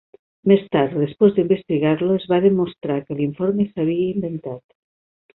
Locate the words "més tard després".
0.51-1.33